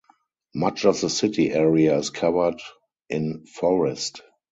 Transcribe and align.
Much 0.55 0.83
of 0.85 0.99
the 0.99 1.11
city 1.11 1.51
area 1.51 1.95
is 1.95 2.09
covered 2.09 2.59
in 3.07 3.45
forest. 3.45 4.23